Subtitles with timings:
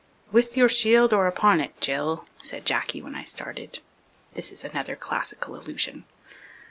[0.31, 3.81] "With your shield or upon it, Jill," said Jacky when I started.
[4.33, 6.05] (This is another classical allusion.)